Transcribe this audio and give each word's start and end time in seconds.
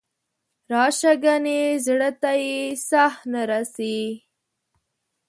راشه 0.71 1.13
ګنې 1.23 1.61
زړه 1.85 2.09
ته 2.21 2.31
یې 2.43 2.57
ساه 2.87 3.13
نه 3.31 3.41
رسي. 3.51 3.97